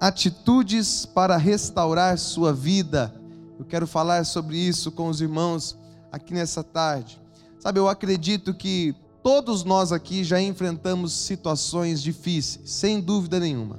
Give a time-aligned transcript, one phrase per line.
[0.00, 3.14] atitudes para restaurar sua vida.
[3.58, 5.76] Eu quero falar sobre isso com os irmãos
[6.10, 7.20] aqui nessa tarde.
[7.58, 13.78] Sabe, eu acredito que todos nós aqui já enfrentamos situações difíceis, sem dúvida nenhuma.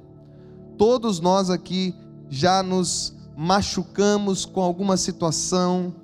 [0.77, 1.95] Todos nós aqui
[2.29, 5.95] já nos machucamos com alguma situação,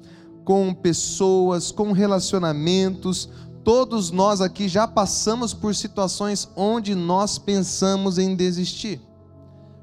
[0.44, 3.30] com pessoas, com relacionamentos.
[3.64, 9.07] Todos nós aqui já passamos por situações onde nós pensamos em desistir.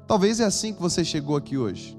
[0.07, 1.97] Talvez é assim que você chegou aqui hoje.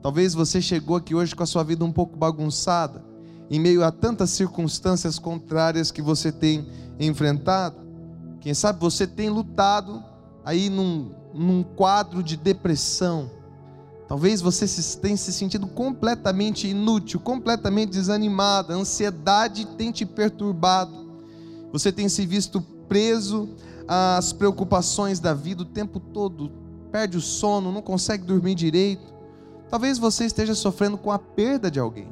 [0.00, 3.04] Talvez você chegou aqui hoje com a sua vida um pouco bagunçada,
[3.50, 6.68] em meio a tantas circunstâncias contrárias que você tem
[7.00, 7.76] enfrentado.
[8.40, 10.04] Quem sabe você tem lutado
[10.44, 13.28] aí num, num quadro de depressão.
[14.06, 21.10] Talvez você se, tenha se sentido completamente inútil, completamente desanimado, a ansiedade tem te perturbado.
[21.72, 23.48] Você tem se visto preso
[23.88, 26.52] às preocupações da vida o tempo todo,
[26.96, 29.12] perde o sono, não consegue dormir direito.
[29.68, 32.08] Talvez você esteja sofrendo com a perda de alguém.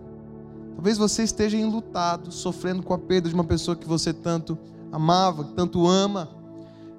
[0.75, 4.59] Talvez você esteja enlutado, sofrendo com a perda de uma pessoa que você tanto
[4.93, 6.29] amava, tanto ama.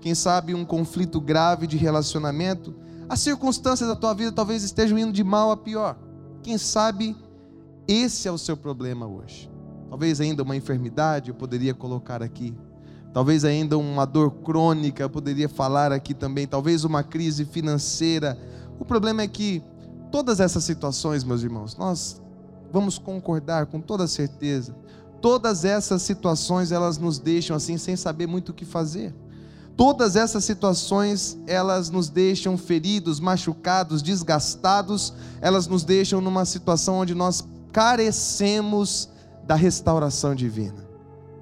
[0.02, 2.74] Quem sabe um conflito grave de relacionamento.
[3.08, 5.96] As circunstâncias da tua vida talvez estejam indo de mal a pior.
[6.42, 7.16] Quem sabe
[7.88, 9.48] esse é o seu problema hoje.
[9.92, 12.58] Talvez ainda uma enfermidade eu poderia colocar aqui
[13.16, 18.38] talvez ainda uma dor crônica, poderia falar aqui também, talvez uma crise financeira.
[18.78, 19.64] O problema é que
[20.12, 22.22] todas essas situações, meus irmãos, nós
[22.74, 24.76] vamos concordar com toda certeza.
[25.22, 29.16] Todas essas situações, elas nos deixam assim sem saber muito o que fazer.
[29.78, 37.16] Todas essas situações, elas nos deixam feridos, machucados, desgastados, elas nos deixam numa situação onde
[37.16, 39.08] nós carecemos
[39.48, 40.85] da restauração divina.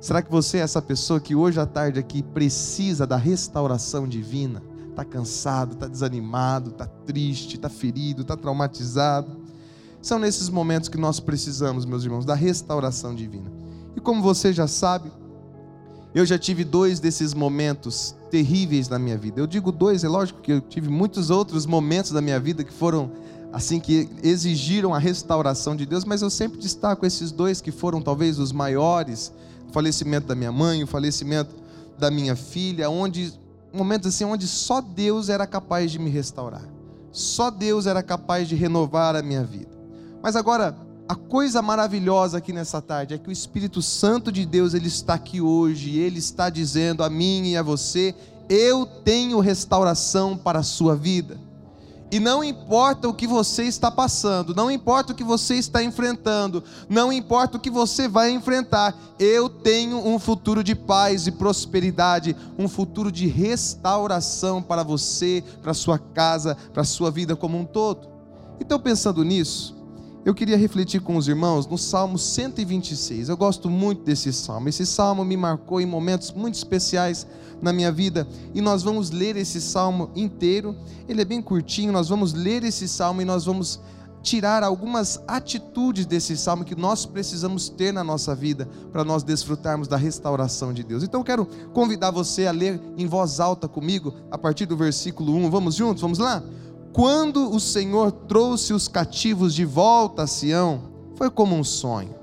[0.03, 4.61] Será que você é essa pessoa que hoje à tarde aqui precisa da restauração divina?
[4.89, 9.37] Está cansado, está desanimado, está triste, está ferido, está traumatizado?
[10.01, 13.49] São nesses momentos que nós precisamos, meus irmãos, da restauração divina.
[13.95, 15.09] E como você já sabe,
[16.13, 19.39] eu já tive dois desses momentos terríveis na minha vida.
[19.39, 22.73] Eu digo dois, é lógico que eu tive muitos outros momentos da minha vida que
[22.73, 23.09] foram
[23.53, 28.01] assim que exigiram a restauração de Deus, mas eu sempre destaco esses dois que foram
[28.01, 29.31] talvez os maiores
[29.73, 31.55] falecimento da minha mãe, o falecimento
[31.97, 33.33] da minha filha, onde
[33.73, 36.63] momentos assim onde só Deus era capaz de me restaurar.
[37.11, 39.71] Só Deus era capaz de renovar a minha vida.
[40.21, 40.75] Mas agora,
[41.07, 45.15] a coisa maravilhosa aqui nessa tarde é que o Espírito Santo de Deus, ele está
[45.15, 48.15] aqui hoje, ele está dizendo a mim e a você:
[48.49, 51.39] eu tenho restauração para a sua vida.
[52.13, 56.63] E não importa o que você está passando, não importa o que você está enfrentando,
[56.87, 62.35] não importa o que você vai enfrentar, eu tenho um futuro de paz e prosperidade,
[62.55, 68.07] um futuro de restauração para você, para sua casa, para sua vida como um todo.
[68.59, 69.75] Então, pensando nisso,
[70.25, 73.27] eu queria refletir com os irmãos no Salmo 126.
[73.27, 74.69] Eu gosto muito desse salmo.
[74.69, 77.27] Esse salmo me marcou em momentos muito especiais
[77.61, 80.75] na minha vida e nós vamos ler esse salmo inteiro.
[81.09, 83.81] Ele é bem curtinho, nós vamos ler esse salmo e nós vamos
[84.21, 89.89] tirar algumas atitudes desse salmo que nós precisamos ter na nossa vida para nós desfrutarmos
[89.89, 91.03] da restauração de Deus.
[91.03, 95.35] Então eu quero convidar você a ler em voz alta comigo a partir do versículo
[95.35, 95.49] 1.
[95.49, 96.01] Vamos juntos?
[96.01, 96.41] Vamos lá?
[96.93, 100.83] Quando o Senhor trouxe os cativos de volta a Sião,
[101.15, 102.13] foi como um sonho.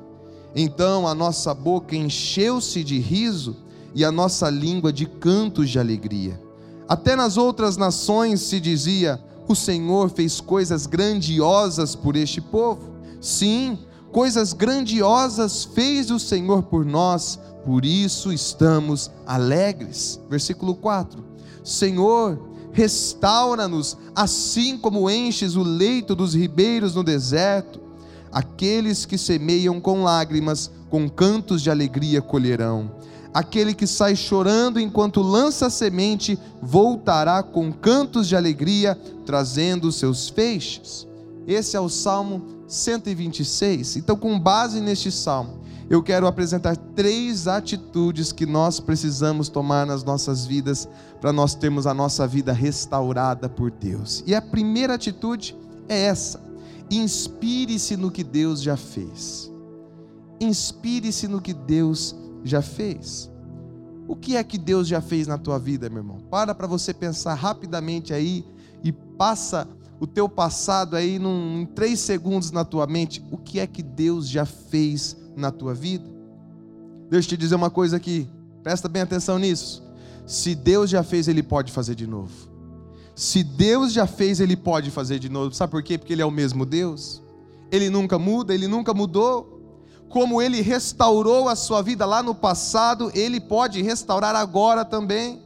[0.55, 3.57] Então a nossa boca encheu-se de riso
[3.97, 6.41] e a nossa língua de cantos de alegria.
[6.89, 12.91] Até nas outras nações se dizia: O Senhor fez coisas grandiosas por este povo.
[13.21, 13.77] Sim,
[14.13, 20.21] coisas grandiosas fez o Senhor por nós, por isso estamos alegres.
[20.31, 21.25] Versículo 4:
[21.65, 27.81] Senhor, restaura-nos, assim como enches o leito dos ribeiros no deserto.
[28.33, 32.91] Aqueles que semeiam com lágrimas, com cantos de alegria colherão.
[33.33, 40.29] Aquele que sai chorando enquanto lança a semente, voltará com cantos de alegria, trazendo seus
[40.29, 41.07] feixes.
[41.47, 43.97] Esse é o Salmo 126.
[43.97, 50.05] Então, com base neste salmo, eu quero apresentar três atitudes que nós precisamos tomar nas
[50.05, 50.89] nossas vidas
[51.21, 54.23] para nós termos a nossa vida restaurada por Deus.
[54.25, 55.57] E a primeira atitude
[55.89, 56.41] é essa:
[56.89, 59.51] inspire-se no que Deus já fez.
[60.41, 62.15] Inspire-se no que Deus
[62.45, 63.29] já fez.
[64.07, 66.21] O que é que Deus já fez na tua vida, meu irmão?
[66.31, 68.45] Para para você pensar rapidamente aí
[68.83, 69.69] e passa
[70.01, 73.23] o teu passado aí num, em três segundos na tua mente.
[73.31, 76.09] O que é que Deus já fez na tua vida.
[77.11, 78.29] Deixa eu te dizer uma coisa aqui,
[78.63, 79.83] presta bem atenção nisso.
[80.27, 82.33] Se Deus já fez, Ele pode fazer de novo.
[83.15, 85.55] Se Deus já fez, Ele pode fazer de novo.
[85.55, 85.99] Sabe por quê?
[85.99, 87.23] Porque Ele é o mesmo Deus.
[87.71, 89.59] Ele nunca muda, Ele nunca mudou.
[90.09, 95.43] Como Ele restaurou a sua vida lá no passado, Ele pode restaurar agora também.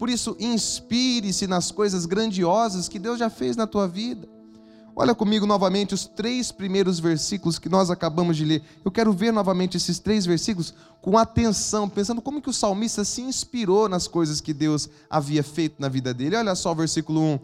[0.00, 4.26] Por isso, inspire-se nas coisas grandiosas que Deus já fez na tua vida.
[4.96, 8.62] Olha comigo novamente os três primeiros versículos que nós acabamos de ler.
[8.82, 13.20] Eu quero ver novamente esses três versículos com atenção, pensando como que o salmista se
[13.20, 16.34] inspirou nas coisas que Deus havia feito na vida dele.
[16.34, 17.38] Olha só o versículo 1.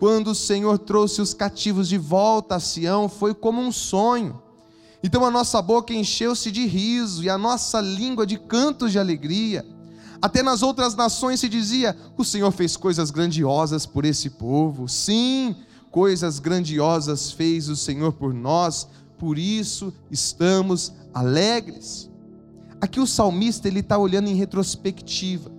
[0.00, 4.42] Quando o Senhor trouxe os cativos de volta a Sião, foi como um sonho.
[5.02, 9.62] Então a nossa boca encheu-se de riso e a nossa língua de cantos de alegria.
[10.20, 14.88] Até nas outras nações se dizia: O Senhor fez coisas grandiosas por esse povo.
[14.88, 15.54] Sim,
[15.90, 18.88] coisas grandiosas fez o Senhor por nós,
[19.18, 22.10] por isso estamos alegres.
[22.80, 25.50] Aqui o salmista ele está olhando em retrospectiva.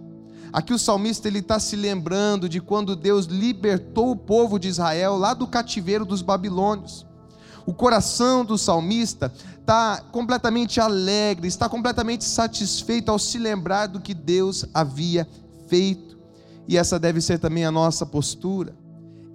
[0.51, 5.17] Aqui o salmista ele está se lembrando de quando Deus libertou o povo de Israel
[5.17, 7.05] lá do cativeiro dos babilônios.
[7.69, 14.11] O coração do salmista está completamente alegre, está completamente satisfeito ao se lembrar do que
[14.11, 15.29] Deus havia
[15.67, 16.17] feito.
[16.67, 18.75] E essa deve ser também a nossa postura.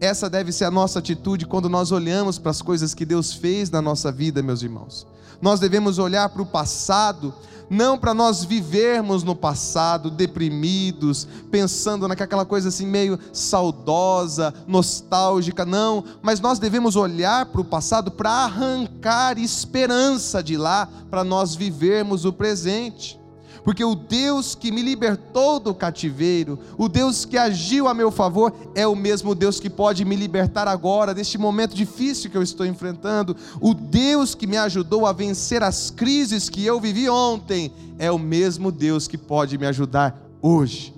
[0.04, 3.70] Essa deve ser a nossa atitude quando nós olhamos para as coisas que Deus fez
[3.70, 5.06] na nossa vida, meus irmãos.
[5.40, 7.32] Nós devemos olhar para o passado,
[7.70, 16.04] não para nós vivermos no passado deprimidos, pensando naquela coisa assim meio saudosa, nostálgica, não,
[16.20, 22.26] mas nós devemos olhar para o passado para arrancar esperança de lá, para nós vivermos
[22.26, 23.18] o presente
[23.64, 28.54] porque o Deus que me libertou do cativeiro, o Deus que agiu a meu favor,
[28.74, 32.66] é o mesmo Deus que pode me libertar agora, deste momento difícil que eu estou
[32.66, 33.34] enfrentando.
[33.62, 38.18] O Deus que me ajudou a vencer as crises que eu vivi ontem, é o
[38.18, 40.94] mesmo Deus que pode me ajudar hoje.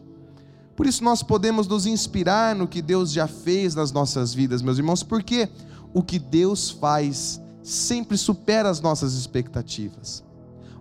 [0.74, 4.76] Por isso nós podemos nos inspirar no que Deus já fez nas nossas vidas, meus
[4.76, 5.48] irmãos, porque
[5.94, 10.25] o que Deus faz sempre supera as nossas expectativas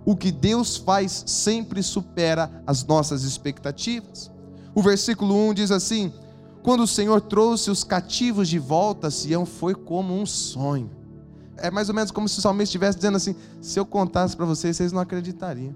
[0.05, 4.31] o que Deus faz sempre supera as nossas expectativas.
[4.75, 6.13] O versículo 1 diz assim:
[6.61, 10.91] Quando o Senhor trouxe os cativos de volta a Sião, foi como um sonho.
[11.57, 14.45] É mais ou menos como se o salmista estivesse dizendo assim: se eu contasse para
[14.45, 15.73] vocês, vocês não acreditariam.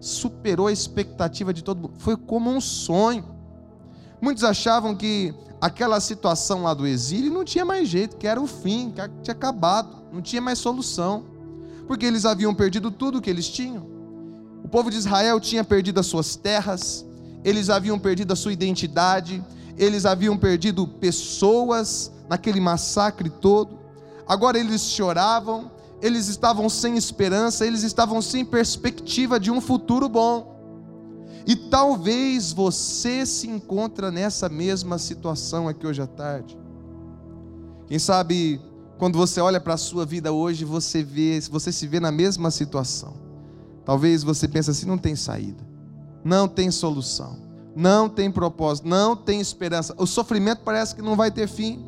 [0.00, 1.94] Superou a expectativa de todo mundo.
[1.98, 3.24] Foi como um sonho.
[4.22, 8.46] Muitos achavam que aquela situação lá do exílio não tinha mais jeito, que era o
[8.46, 11.39] fim, que tinha acabado, não tinha mais solução
[11.90, 13.84] porque eles haviam perdido tudo o que eles tinham.
[14.62, 17.04] O povo de Israel tinha perdido as suas terras,
[17.42, 19.42] eles haviam perdido a sua identidade,
[19.76, 23.80] eles haviam perdido pessoas naquele massacre todo.
[24.24, 25.68] Agora eles choravam,
[26.00, 31.42] eles estavam sem esperança, eles estavam sem perspectiva de um futuro bom.
[31.44, 36.56] E talvez você se encontra nessa mesma situação aqui hoje à tarde.
[37.88, 38.60] Quem sabe
[39.00, 42.50] quando você olha para a sua vida hoje, você vê, você se vê na mesma
[42.50, 43.14] situação.
[43.82, 45.66] Talvez você pense assim, não tem saída.
[46.22, 47.38] Não tem solução.
[47.74, 49.94] Não tem propósito, não tem esperança.
[49.96, 51.82] O sofrimento parece que não vai ter fim.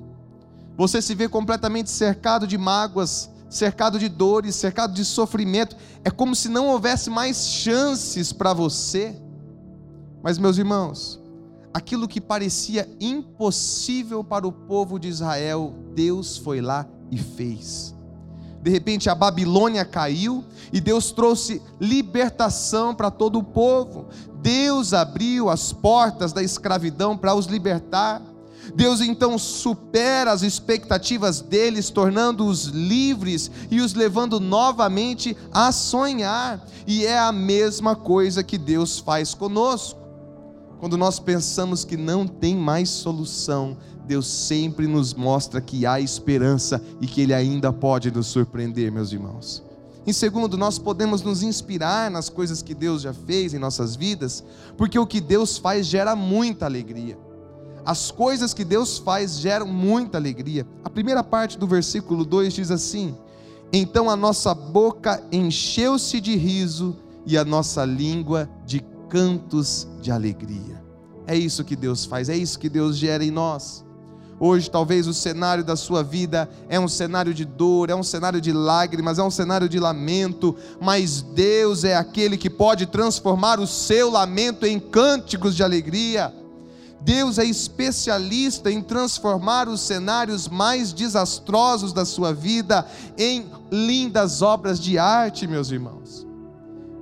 [0.74, 5.76] Você se vê completamente cercado de mágoas, cercado de dores, cercado de sofrimento.
[6.02, 9.14] É como se não houvesse mais chances para você.
[10.22, 11.20] Mas, meus irmãos,
[11.74, 17.94] aquilo que parecia impossível para o povo de Israel, Deus foi lá e fez.
[18.62, 24.06] De repente a Babilônia caiu e Deus trouxe libertação para todo o povo.
[24.40, 28.22] Deus abriu as portas da escravidão para os libertar.
[28.74, 36.64] Deus então supera as expectativas deles, tornando-os livres e os levando novamente a sonhar.
[36.86, 40.00] E é a mesma coisa que Deus faz conosco.
[40.78, 43.76] Quando nós pensamos que não tem mais solução,
[44.06, 49.12] Deus sempre nos mostra que há esperança e que Ele ainda pode nos surpreender, meus
[49.12, 49.62] irmãos.
[50.06, 54.42] Em segundo, nós podemos nos inspirar nas coisas que Deus já fez em nossas vidas,
[54.76, 57.16] porque o que Deus faz gera muita alegria.
[57.84, 60.66] As coisas que Deus faz geram muita alegria.
[60.84, 63.14] A primeira parte do versículo 2 diz assim:
[63.72, 70.82] Então a nossa boca encheu-se de riso e a nossa língua de cantos de alegria.
[71.26, 73.84] É isso que Deus faz, é isso que Deus gera em nós.
[74.44, 78.40] Hoje, talvez o cenário da sua vida é um cenário de dor, é um cenário
[78.40, 83.68] de lágrimas, é um cenário de lamento, mas Deus é aquele que pode transformar o
[83.68, 86.34] seu lamento em cânticos de alegria.
[87.00, 92.84] Deus é especialista em transformar os cenários mais desastrosos da sua vida
[93.16, 96.26] em lindas obras de arte, meus irmãos.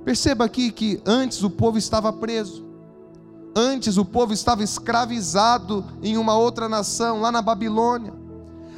[0.05, 2.70] Perceba aqui que antes o povo estava preso.
[3.55, 8.13] Antes o povo estava escravizado em uma outra nação, lá na Babilônia.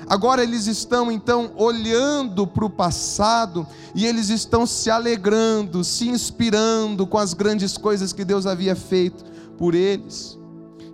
[0.08, 3.66] Agora eles estão então olhando para o passado
[3.96, 9.24] e eles estão se alegrando, se inspirando com as grandes coisas que Deus havia feito
[9.58, 10.38] por eles.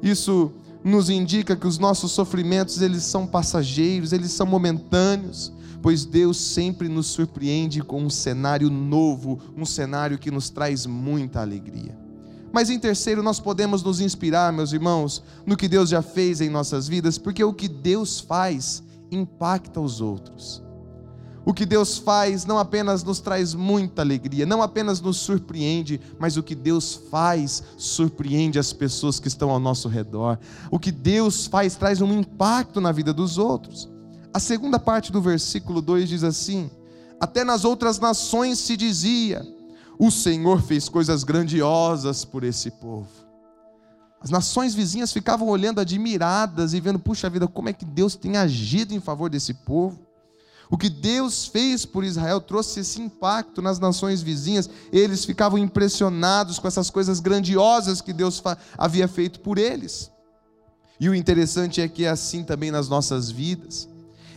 [0.01, 0.51] Isso
[0.83, 6.87] nos indica que os nossos sofrimentos eles são passageiros, eles são momentâneos, pois Deus sempre
[6.87, 11.98] nos surpreende com um cenário novo, um cenário que nos traz muita alegria.
[12.51, 16.49] Mas em terceiro, nós podemos nos inspirar, meus irmãos, no que Deus já fez em
[16.49, 20.63] nossas vidas, porque o que Deus faz impacta os outros.
[21.45, 26.37] O que Deus faz não apenas nos traz muita alegria, não apenas nos surpreende, mas
[26.37, 30.37] o que Deus faz surpreende as pessoas que estão ao nosso redor.
[30.69, 33.89] O que Deus faz traz um impacto na vida dos outros.
[34.33, 36.69] A segunda parte do versículo 2 diz assim:
[37.19, 39.43] Até nas outras nações se dizia:
[40.01, 43.09] O Senhor fez coisas grandiosas por esse povo.
[44.21, 48.37] As nações vizinhas ficavam olhando admiradas e vendo, puxa vida, como é que Deus tem
[48.37, 49.99] agido em favor desse povo.
[50.69, 54.69] O que Deus fez por Israel trouxe esse impacto nas nações vizinhas.
[54.89, 58.41] Eles ficavam impressionados com essas coisas grandiosas que Deus
[58.77, 60.09] havia feito por eles.
[60.97, 63.89] E o interessante é que é assim também nas nossas vidas.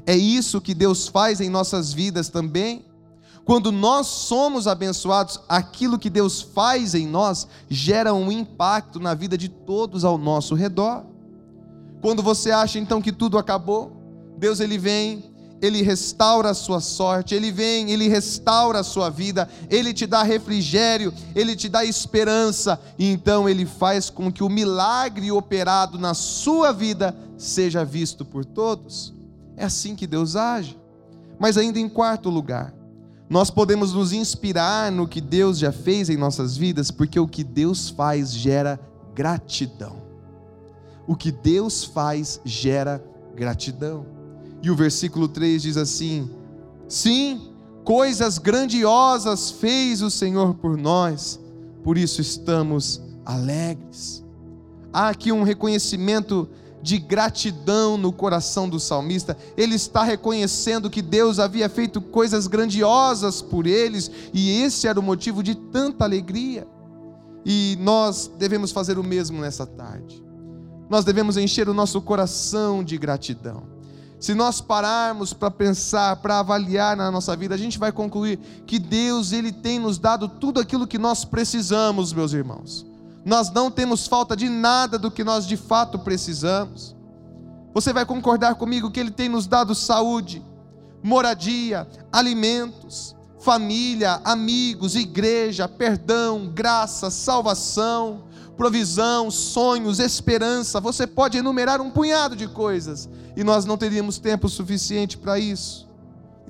[0.07, 2.85] É isso que Deus faz em nossas vidas também.
[3.45, 9.37] Quando nós somos abençoados, aquilo que Deus faz em nós gera um impacto na vida
[9.37, 11.05] de todos ao nosso redor.
[12.01, 13.93] Quando você acha então que tudo acabou,
[14.39, 19.49] Deus ele vem, ele restaura a sua sorte, ele vem, ele restaura a sua vida,
[19.71, 24.49] ele te dá refrigério, ele te dá esperança, e então ele faz com que o
[24.49, 29.15] milagre operado na sua vida seja visto por todos.
[29.57, 30.77] É assim que Deus age.
[31.39, 32.75] Mas ainda em quarto lugar,
[33.33, 37.43] nós podemos nos inspirar no que Deus já fez em nossas vidas, porque o que
[37.43, 38.79] Deus faz gera
[39.15, 40.03] gratidão.
[41.07, 43.03] O que Deus faz gera
[43.35, 44.05] gratidão.
[44.62, 46.31] E o versículo 3 diz assim:
[46.87, 47.41] Sim,
[47.83, 51.41] coisas grandiosas fez o Senhor por nós,
[51.83, 54.23] por isso estamos alegres.
[54.93, 56.51] Há aqui um reconhecimento
[56.83, 59.37] de gratidão no coração do salmista.
[59.57, 65.03] Ele está reconhecendo que Deus havia feito coisas grandiosas por eles e esse era o
[65.03, 66.67] motivo de tanta alegria.
[67.47, 70.23] E nós devemos fazer o mesmo nessa tarde.
[70.91, 73.62] Nós devemos encher o nosso coração de gratidão.
[74.21, 78.79] Se nós pararmos para pensar, para avaliar na nossa vida, a gente vai concluir que
[78.79, 82.92] Deus ele tem nos dado tudo aquilo que nós precisamos, meus irmãos
[83.25, 86.97] nós não temos falta de nada do que nós de fato precisamos.
[87.75, 90.43] Você vai concordar comigo que Ele tem nos dado saúde,
[91.02, 98.25] moradia, alimentos, família, amigos, igreja, perdão, graça, salvação,
[98.57, 100.81] provisão, sonhos, esperança.
[100.81, 105.88] Você pode enumerar um punhado de coisas e nós não teríamos tempo suficiente para isso.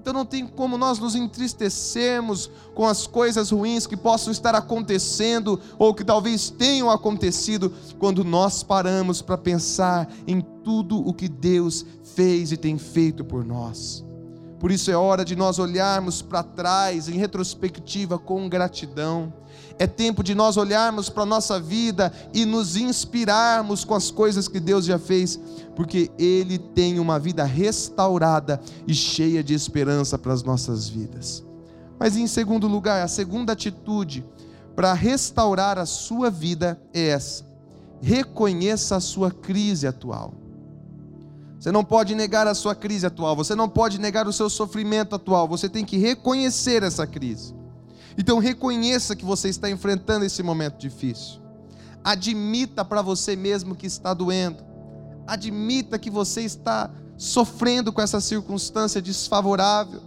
[0.02, 5.60] Então não tem como nós nos entristecermos com as coisas ruins que possam estar acontecendo
[5.78, 11.86] ou que talvez tenham acontecido quando nós paramos para pensar em tudo o que Deus
[12.16, 14.04] fez e tem feito por nós.
[14.58, 19.32] Por isso é hora de nós olharmos para trás em retrospectiva com gratidão
[19.78, 24.48] é tempo de nós olharmos para a nossa vida e nos inspirarmos com as coisas
[24.48, 25.38] que Deus já fez,
[25.74, 31.44] porque Ele tem uma vida restaurada e cheia de esperança para as nossas vidas.
[31.98, 34.24] Mas em segundo lugar, a segunda atitude
[34.74, 37.44] para restaurar a sua vida é essa:
[38.00, 40.34] reconheça a sua crise atual.
[41.58, 45.14] Você não pode negar a sua crise atual, você não pode negar o seu sofrimento
[45.14, 47.54] atual, você tem que reconhecer essa crise.
[48.16, 51.40] Então reconheça que você está enfrentando esse momento difícil.
[52.04, 54.64] Admita para você mesmo que está doendo.
[55.26, 60.00] Admita que você está sofrendo com essa circunstância desfavorável.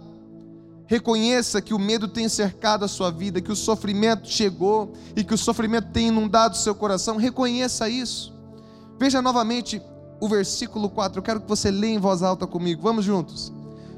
[0.86, 5.34] Reconheça que o medo tem cercado a sua vida, que o sofrimento chegou e que
[5.34, 7.16] o sofrimento tem inundado o seu coração.
[7.16, 8.32] Reconheça isso.
[8.98, 9.82] Veja novamente
[10.20, 11.18] o versículo 4.
[11.18, 12.82] Eu quero que você leia em voz alta comigo.
[12.82, 13.52] Vamos juntos.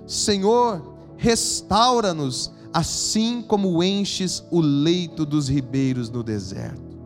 [0.06, 6.98] Senhor, restaura-nos assim como enches o leito dos ribeiros no deserto.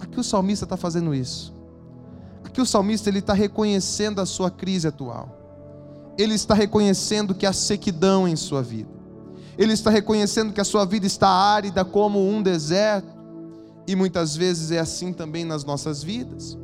[0.00, 1.54] Aqui o salmista está fazendo isso.
[2.44, 5.40] Aqui o salmista ele está reconhecendo a sua crise atual.
[6.18, 8.90] Ele está reconhecendo que há sequidão em sua vida.
[9.56, 13.14] Ele está reconhecendo que a sua vida está árida como um deserto.
[13.86, 16.56] E muitas vezes é assim também nas nossas vidas.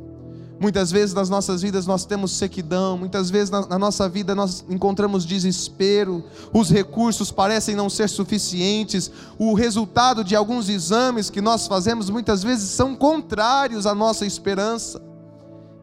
[0.61, 4.63] Muitas vezes nas nossas vidas nós temos sequidão, muitas vezes na, na, nossa vida nós
[4.69, 11.65] encontramos desespero, os recursos parecem não ser suficientes, o resultado de alguns exames que nós
[11.65, 15.01] fazemos muitas vezes são contrários à nossa esperança,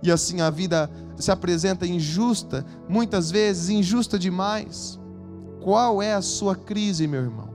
[0.00, 4.97] e assim a vida se apresenta injusta, muitas vezes injusta demais.
[5.61, 7.49] Qual é a sua crise, meu irmão?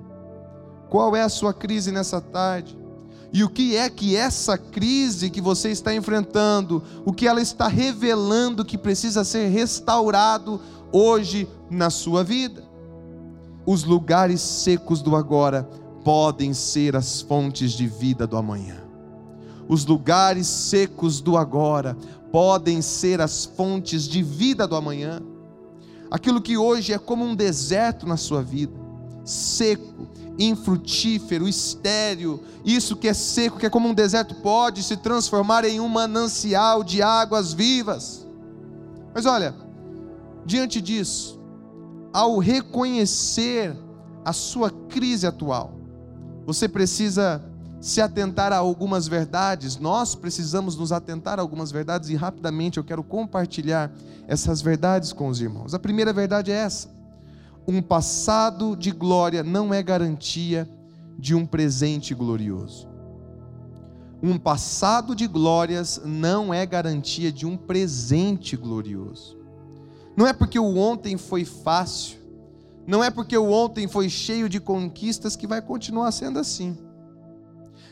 [0.89, 2.82] Qual é a sua crise nessa tarde?
[3.33, 7.67] E o que é que essa crise que você está enfrentando, o que ela está
[7.67, 10.61] revelando que precisa ser restaurado
[10.91, 12.63] hoje na sua vida?
[13.65, 15.67] Os lugares secos do agora
[16.03, 18.83] podem ser as fontes de vida do amanhã.
[19.67, 21.97] Os lugares secos do agora
[22.31, 25.19] podem ser as fontes de vida do amanhã.
[26.11, 28.73] Aquilo que hoje é como um deserto na sua vida,
[29.25, 35.65] seco, infrutífero, estéril, isso que é seco, que é como um deserto, pode se transformar
[35.65, 38.25] em um manancial de águas vivas.
[39.13, 39.53] Mas olha,
[40.45, 41.39] diante disso,
[42.11, 43.75] ao reconhecer
[44.25, 45.73] a sua crise atual,
[46.45, 47.43] você precisa
[47.79, 52.83] se atentar a algumas verdades, nós precisamos nos atentar a algumas verdades e rapidamente eu
[52.83, 53.91] quero compartilhar
[54.25, 55.73] essas verdades com os irmãos.
[55.73, 56.87] A primeira verdade é essa:
[57.67, 60.69] um passado de glória não é garantia
[61.17, 62.87] de um presente glorioso.
[64.21, 69.37] Um passado de glórias não é garantia de um presente glorioso.
[70.15, 72.19] Não é porque o ontem foi fácil,
[72.85, 76.77] não é porque o ontem foi cheio de conquistas que vai continuar sendo assim.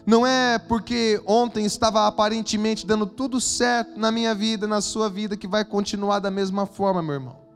[0.06, 5.38] Não é porque ontem estava aparentemente dando tudo certo na minha vida, na sua vida,
[5.38, 7.51] que vai continuar da mesma forma, meu irmão.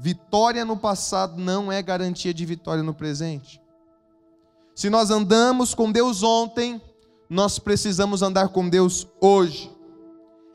[0.00, 3.60] Vitória no passado não é garantia de vitória no presente.
[4.72, 6.80] Se nós andamos com Deus ontem,
[7.28, 9.76] nós precisamos andar com Deus hoje.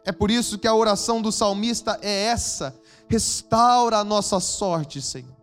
[0.06, 2.74] É por isso que a oração do salmista é essa:
[3.10, 5.36] restaura a nossa sorte, Senhor.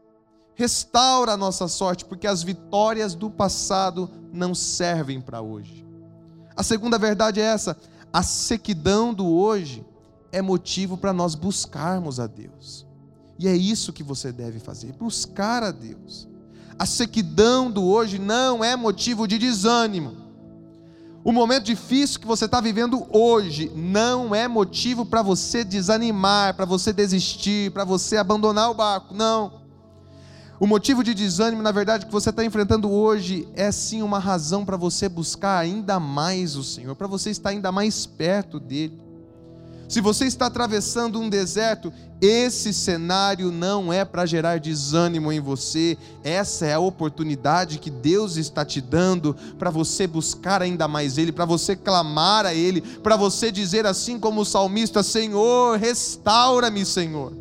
[0.54, 5.86] Restaura a nossa sorte, porque as vitórias do passado não servem para hoje.
[6.56, 7.76] A segunda verdade é essa:
[8.10, 9.86] a sequidão do hoje
[10.32, 12.88] é motivo para nós buscarmos a Deus.
[13.40, 16.28] E é isso que você deve fazer: buscar a Deus.
[16.78, 20.14] A sequidão do hoje não é motivo de desânimo.
[21.24, 26.66] O momento difícil que você está vivendo hoje não é motivo para você desanimar, para
[26.66, 29.14] você desistir, para você abandonar o barco.
[29.14, 29.60] Não.
[30.58, 34.66] O motivo de desânimo, na verdade, que você está enfrentando hoje é sim uma razão
[34.66, 39.09] para você buscar ainda mais o Senhor, para você estar ainda mais perto dEle.
[39.90, 45.98] Se você está atravessando um deserto, esse cenário não é para gerar desânimo em você,
[46.22, 51.32] essa é a oportunidade que Deus está te dando para você buscar ainda mais Ele,
[51.32, 57.32] para você clamar a Ele, para você dizer assim como o salmista: Senhor, restaura-me, Senhor.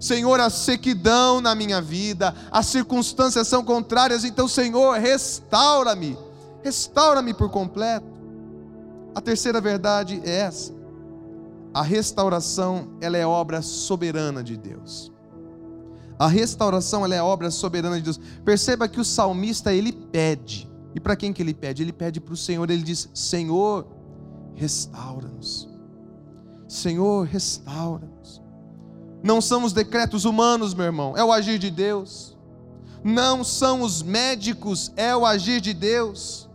[0.00, 6.16] Senhor, a sequidão na minha vida, as circunstâncias são contrárias, então, Senhor, restaura-me,
[6.64, 8.06] restaura-me por completo.
[9.14, 10.77] A terceira verdade é essa
[11.72, 15.12] a restauração, ela é obra soberana de Deus.
[16.18, 18.20] A restauração, ela é obra soberana de Deus.
[18.44, 20.68] Perceba que o salmista, ele pede.
[20.94, 21.82] E para quem que ele pede?
[21.82, 23.86] Ele pede para o Senhor, ele diz: Senhor,
[24.54, 25.68] restaura-nos.
[26.66, 28.42] Senhor, restaura-nos.
[29.22, 32.36] Não são os decretos humanos, meu irmão, é o agir de Deus.
[33.04, 36.47] Não são os médicos, é o agir de Deus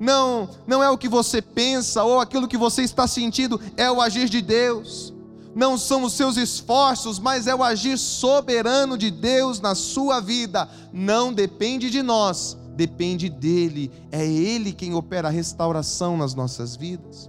[0.00, 4.00] não, não é o que você pensa ou aquilo que você está sentindo, é o
[4.00, 5.12] agir de Deus.
[5.54, 10.66] Não são os seus esforços, mas é o agir soberano de Deus na sua vida.
[10.90, 13.92] Não depende de nós, depende dele.
[14.10, 17.28] É ele quem opera a restauração nas nossas vidas.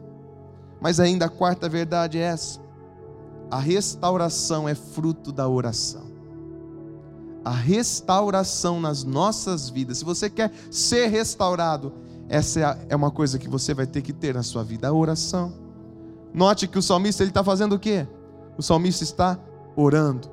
[0.79, 2.61] Mas ainda a quarta verdade é essa:
[3.49, 6.09] a restauração é fruto da oração
[7.43, 9.97] a restauração nas nossas vidas.
[9.97, 11.91] Se você quer ser restaurado,
[12.31, 14.93] essa é, é uma coisa que você vai ter que ter na sua vida, a
[14.93, 15.51] oração.
[16.33, 18.07] Note que o salmista está fazendo o quê?
[18.57, 19.37] O salmista está
[19.75, 20.31] orando.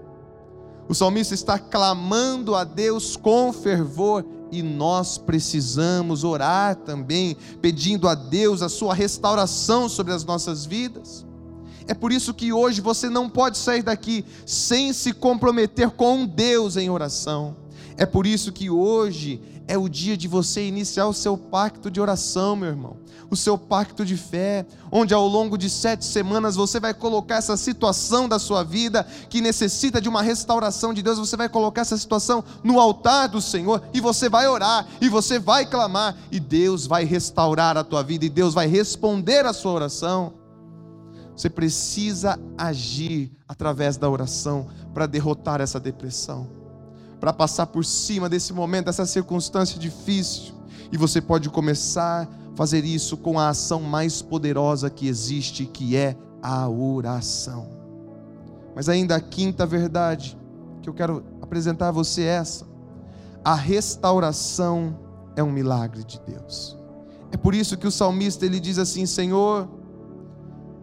[0.89, 8.15] O salmista está clamando a Deus com fervor e nós precisamos orar também, pedindo a
[8.15, 11.27] Deus a sua restauração sobre as nossas vidas.
[11.89, 16.77] É por isso que hoje você não pode sair daqui sem se comprometer com Deus
[16.77, 17.57] em oração.
[17.97, 22.01] É por isso que hoje é o dia de você iniciar o seu pacto de
[22.01, 22.97] oração, meu irmão.
[23.31, 27.57] O seu pacto de fé, onde ao longo de sete semanas você vai colocar essa
[27.57, 31.19] situação da sua vida que necessita de uma restauração de Deus.
[31.19, 35.39] Você vai colocar essa situação no altar do Senhor e você vai orar e você
[35.39, 39.73] vai clamar e Deus vai restaurar a tua vida e Deus vai responder a sua
[39.73, 40.33] oração.
[41.37, 46.49] Você precisa agir através da oração para derrotar essa depressão,
[47.21, 50.55] para passar por cima desse momento, dessa circunstância difícil.
[50.91, 55.97] E você pode começar a fazer isso com a ação mais poderosa que existe, que
[55.97, 57.69] é a oração.
[58.75, 60.39] Mas ainda a quinta verdade
[60.83, 62.67] que eu quero apresentar a você é essa:
[63.45, 64.99] a restauração
[65.37, 66.77] é um milagre de Deus.
[67.31, 69.69] É por isso que o salmista ele diz assim: Senhor,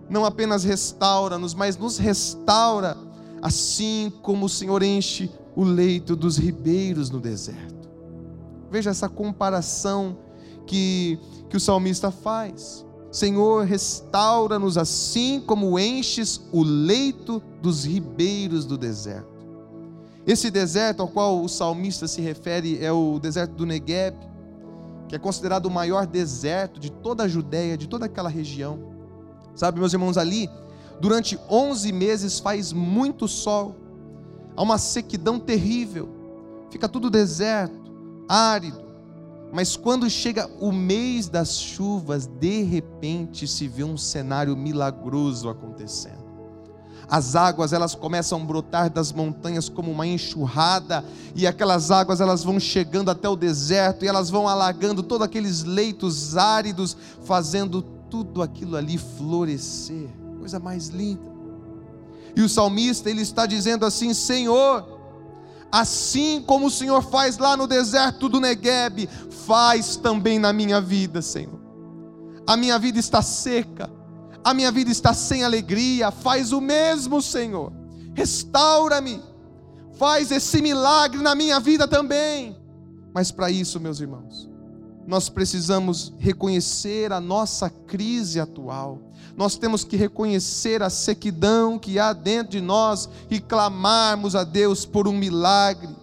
[0.10, 2.98] não apenas restaura-nos, mas nos restaura,
[3.42, 7.90] assim como o Senhor enche o leito dos ribeiros no deserto.
[8.70, 10.18] Veja essa comparação
[10.68, 12.86] que, que o salmista faz.
[13.12, 19.36] Senhor, restaura-nos assim como enches o leito dos ribeiros do deserto.
[20.28, 24.18] Esse deserto ao qual o salmista se refere é o deserto do Negueb,
[25.08, 28.80] que é considerado o maior deserto de toda a Judéia, de toda aquela região.
[29.56, 30.50] Sabe, meus irmãos, ali,
[31.00, 33.76] durante 11 meses faz muito sol,
[34.56, 36.10] há uma sequidão terrível,
[36.70, 37.92] fica tudo deserto,
[38.28, 38.84] árido.
[39.54, 46.26] Mas quando chega o mês das chuvas, de repente se vê um cenário milagroso acontecendo
[47.08, 51.04] as águas elas começam a brotar das montanhas como uma enxurrada,
[51.36, 55.64] e aquelas águas elas vão chegando até o deserto e elas vão alagando todos aqueles
[55.64, 60.10] leitos áridos, fazendo tudo aquilo ali florescer.
[60.40, 61.35] Coisa mais linda.
[62.36, 64.86] E o salmista ele está dizendo assim: Senhor,
[65.72, 69.08] assim como o Senhor faz lá no deserto do Negueb,
[69.46, 71.60] faz também na minha vida, Senhor.
[72.48, 73.90] A minha vida está seca,
[74.44, 77.72] a minha vida está sem alegria, faz o mesmo, Senhor.
[78.14, 79.22] Restaura-me,
[79.98, 82.56] faz esse milagre na minha vida também.
[83.14, 84.50] Mas para isso, meus irmãos,
[85.08, 89.00] nós precisamos reconhecer a nossa crise atual.
[89.38, 94.86] Nós temos que reconhecer a sequidão que há dentro de nós e clamarmos a Deus
[94.86, 95.96] por um milagre.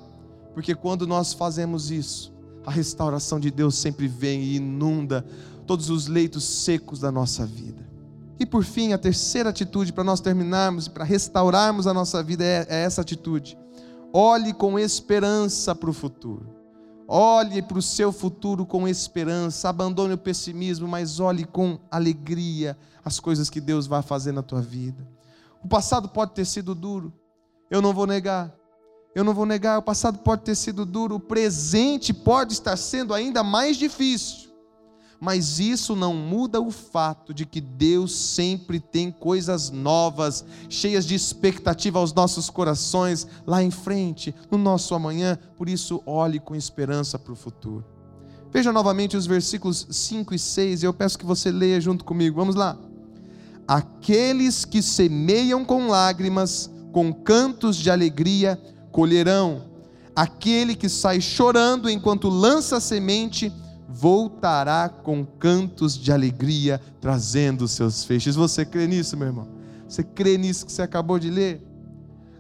[0.54, 2.32] Porque quando nós fazemos isso,
[2.64, 5.24] a restauração de Deus sempre vem e inunda
[5.66, 7.90] todos os leitos secos da nossa vida.
[8.38, 12.44] E por fim, a terceira atitude para nós terminarmos e para restaurarmos a nossa vida
[12.44, 13.56] é, é essa atitude.
[14.12, 16.61] Olhe com esperança para o futuro.
[17.08, 19.68] Olhe para o seu futuro com esperança.
[19.68, 24.60] Abandone o pessimismo, mas olhe com alegria as coisas que Deus vai fazer na tua
[24.60, 25.06] vida.
[25.62, 27.12] O passado pode ter sido duro,
[27.70, 28.54] eu não vou negar.
[29.14, 33.12] Eu não vou negar, o passado pode ter sido duro, o presente pode estar sendo
[33.12, 34.51] ainda mais difícil
[35.22, 41.14] mas isso não muda o fato de que Deus sempre tem coisas novas, cheias de
[41.14, 47.20] expectativa aos nossos corações, lá em frente, no nosso amanhã, por isso olhe com esperança
[47.20, 47.84] para o futuro.
[48.50, 52.34] Veja novamente os versículos 5 e 6, e eu peço que você leia junto comigo,
[52.34, 52.76] vamos lá.
[53.68, 59.66] Aqueles que semeiam com lágrimas, com cantos de alegria, colherão.
[60.16, 63.52] Aquele que sai chorando enquanto lança a semente,
[63.92, 68.34] voltará com cantos de alegria, trazendo seus feixes.
[68.34, 69.48] Você crê nisso, meu irmão?
[69.86, 71.62] Você crê nisso que você acabou de ler?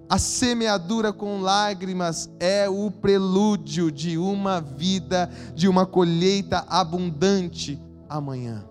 [0.08, 8.64] A semeadura com lágrimas é o prelúdio de uma vida, de uma colheita abundante amanhã.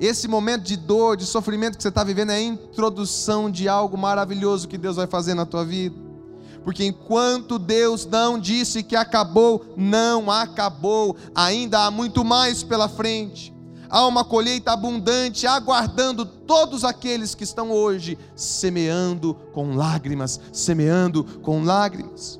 [0.00, 3.96] Esse momento de dor, de sofrimento que você está vivendo é a introdução de algo
[3.98, 6.07] maravilhoso que Deus vai fazer na tua vida
[6.68, 13.54] porque enquanto Deus não disse que acabou, não acabou, ainda há muito mais pela frente.
[13.88, 21.64] Há uma colheita abundante aguardando todos aqueles que estão hoje semeando com lágrimas, semeando com
[21.64, 22.38] lágrimas.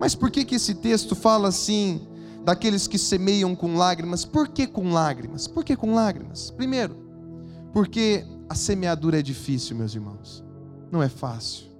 [0.00, 2.08] Mas por que que esse texto fala assim
[2.46, 4.24] daqueles que semeiam com lágrimas?
[4.24, 5.46] Por que com lágrimas?
[5.46, 6.50] Por que com lágrimas?
[6.50, 6.96] Primeiro,
[7.70, 10.42] porque a semeadura é difícil, meus irmãos.
[10.90, 11.71] Não é fácil.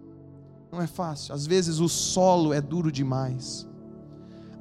[0.72, 1.34] Não é fácil.
[1.34, 3.68] Às vezes o solo é duro demais.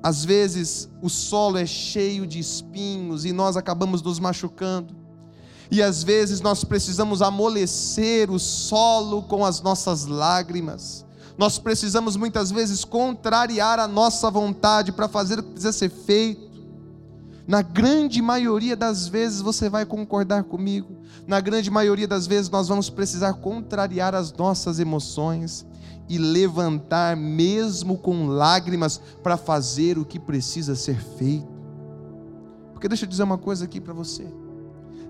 [0.03, 4.93] Às vezes o solo é cheio de espinhos e nós acabamos nos machucando.
[5.71, 11.05] E às vezes nós precisamos amolecer o solo com as nossas lágrimas.
[11.37, 16.51] Nós precisamos muitas vezes contrariar a nossa vontade para fazer o que precisa ser feito.
[17.47, 21.03] Na grande maioria das vezes você vai concordar comigo.
[21.25, 25.65] Na grande maioria das vezes nós vamos precisar contrariar as nossas emoções
[26.11, 31.47] e levantar, mesmo com lágrimas, para fazer o que precisa ser feito.
[32.73, 34.27] Porque deixa eu dizer uma coisa aqui para você.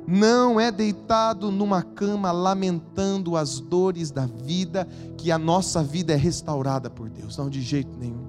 [0.06, 4.88] Não é deitado numa cama lamentando as dores da vida
[5.18, 8.28] que a nossa vida é restaurada por Deus, não de jeito nenhum.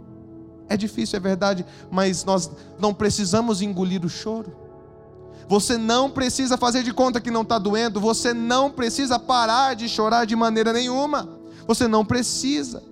[0.66, 4.56] É difícil, é verdade, mas nós não precisamos engolir o choro.
[5.46, 8.00] Você não precisa fazer de conta que não está doendo.
[8.00, 11.41] Você não precisa parar de chorar de maneira nenhuma.
[11.66, 12.83] Você não precisa.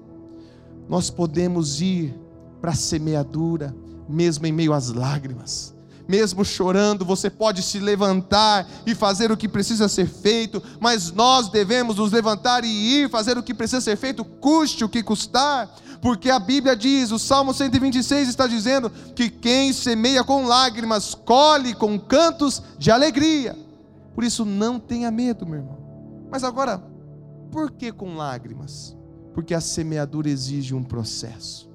[0.89, 2.15] Nós podemos ir
[2.61, 3.75] para a semeadura,
[4.09, 5.75] mesmo em meio às lágrimas
[6.11, 11.49] mesmo chorando, você pode se levantar e fazer o que precisa ser feito, mas nós
[11.49, 15.73] devemos nos levantar e ir fazer o que precisa ser feito, custe o que custar,
[16.03, 21.75] porque a Bíblia diz, o Salmo 126 está dizendo que quem semeia com lágrimas, colhe
[21.75, 23.57] com cantos de alegria.
[24.13, 25.79] Por isso, não tenha medo, meu irmão.
[26.29, 26.83] Mas agora,
[27.51, 28.97] por que com lágrimas?
[29.35, 31.71] Porque a semeadura exige um processo.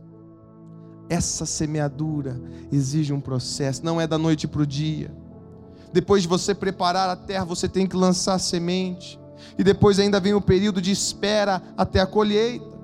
[1.09, 5.15] Essa semeadura exige um processo, não é da noite para o dia.
[5.93, 9.19] Depois de você preparar a terra, você tem que lançar semente.
[9.57, 12.74] E depois ainda vem o período de espera até a colheita.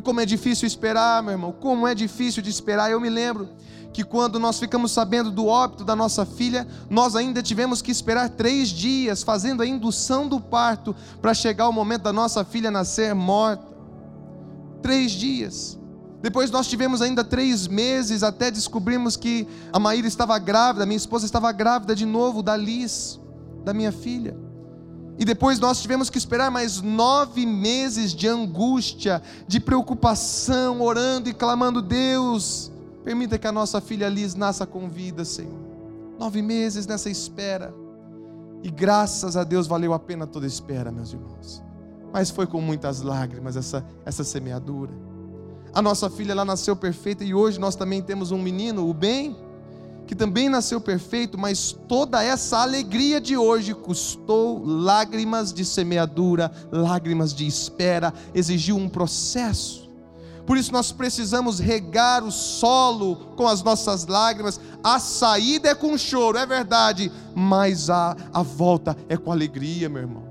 [0.00, 2.90] E como é difícil esperar, meu irmão, como é difícil de esperar.
[2.90, 3.50] Eu me lembro
[3.92, 8.30] que quando nós ficamos sabendo do óbito da nossa filha, nós ainda tivemos que esperar
[8.30, 13.14] três dias, fazendo a indução do parto, para chegar o momento da nossa filha nascer
[13.14, 13.66] morta.
[14.80, 15.78] Três dias.
[16.22, 21.26] Depois nós tivemos ainda três meses até descobrirmos que a Maíra estava grávida, minha esposa
[21.26, 23.20] estava grávida de novo da Liz,
[23.66, 24.34] da minha filha.
[25.20, 31.34] E depois nós tivemos que esperar mais nove meses de angústia, de preocupação, orando e
[31.34, 32.72] clamando: Deus,
[33.04, 35.60] permita que a nossa filha Liz nasça com vida, Senhor.
[36.18, 37.74] Nove meses nessa espera.
[38.62, 41.62] E graças a Deus valeu a pena toda a espera, meus irmãos.
[42.10, 44.92] Mas foi com muitas lágrimas essa, essa semeadura.
[45.74, 49.36] A nossa filha lá nasceu perfeita e hoje nós também temos um menino, o bem,
[50.10, 57.32] que também nasceu perfeito, mas toda essa alegria de hoje custou lágrimas de semeadura, lágrimas
[57.32, 59.88] de espera, exigiu um processo.
[60.44, 64.58] Por isso nós precisamos regar o solo com as nossas lágrimas.
[64.82, 70.02] A saída é com choro, é verdade, mas a, a volta é com alegria, meu
[70.02, 70.24] irmão.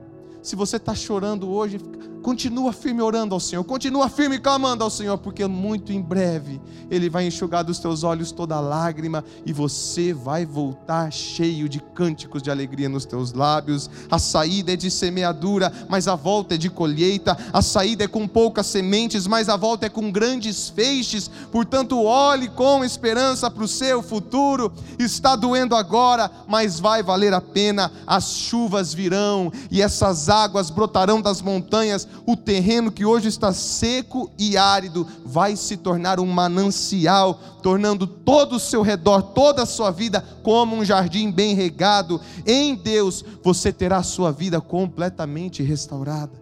[0.44, 1.80] Se você está chorando hoje,
[2.22, 6.60] Continua firme orando ao Senhor, continua firme clamando ao Senhor, porque muito em breve
[6.92, 12.42] Ele vai enxugar dos teus olhos toda lágrima e você vai voltar cheio de cânticos
[12.42, 13.90] de alegria nos teus lábios.
[14.12, 17.38] A saída é de semeadura, mas a volta é de colheita.
[17.54, 21.30] A saída é com poucas sementes, mas a volta é com grandes feixes.
[21.52, 24.72] Portanto, olhe com esperança para o seu futuro.
[24.98, 27.92] Está doendo agora, mas vai valer a pena.
[28.06, 34.32] As chuvas virão e essas águas brotarão das montanhas o terreno que hoje está seco
[34.38, 39.92] e árido vai se tornar um manancial, tornando todo o seu redor, toda a sua
[39.92, 42.20] vida, como um jardim bem regado.
[42.46, 46.40] Em Deus você terá a sua vida completamente restaurada.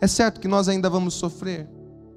[0.00, 1.68] É certo que nós ainda vamos sofrer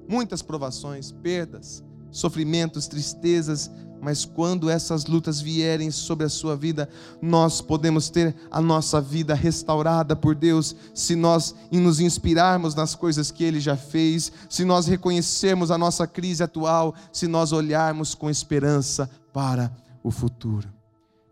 [0.08, 6.88] muitas provações, perdas, sofrimentos, tristezas, mas quando essas lutas vierem sobre a sua vida,
[7.20, 13.30] nós podemos ter a nossa vida restaurada por Deus, se nós nos inspirarmos nas coisas
[13.30, 18.30] que Ele já fez, se nós reconhecermos a nossa crise atual, se nós olharmos com
[18.30, 20.68] esperança para o futuro.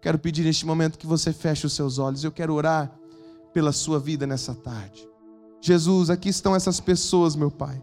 [0.01, 2.93] Quero pedir neste momento que você feche os seus olhos, eu quero orar
[3.53, 5.09] pela sua vida nessa tarde.
[5.61, 7.81] Jesus, aqui estão essas pessoas, meu Pai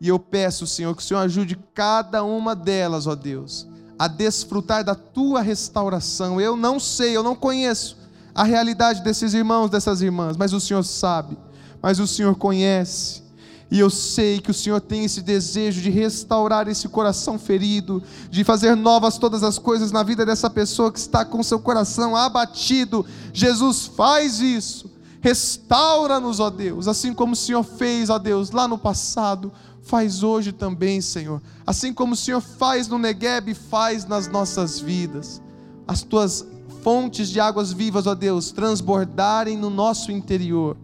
[0.00, 3.66] e eu peço, Senhor, que o Senhor ajude cada uma delas, ó Deus,
[3.98, 6.40] a desfrutar da tua restauração.
[6.40, 7.96] Eu não sei, eu não conheço
[8.34, 11.38] a realidade desses irmãos, dessas irmãs, mas o Senhor sabe,
[11.80, 13.24] mas o Senhor conhece.
[13.70, 18.44] E eu sei que o Senhor tem esse desejo de restaurar esse coração ferido, de
[18.44, 23.04] fazer novas todas as coisas na vida dessa pessoa que está com seu coração abatido.
[23.32, 24.94] Jesus faz isso.
[25.20, 29.50] Restaura-nos, ó Deus, assim como o Senhor fez, ó Deus, lá no passado
[29.86, 31.40] faz hoje também, Senhor.
[31.66, 35.40] Assim como o Senhor faz no Negueb, faz nas nossas vidas.
[35.86, 36.46] As tuas
[36.82, 40.76] fontes de águas vivas, ó Deus, transbordarem no nosso interior.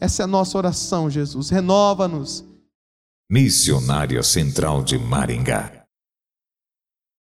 [0.00, 1.50] Essa é a nossa oração, Jesus.
[1.50, 2.44] Renova-nos.
[3.30, 5.77] Missionária Central de Maringá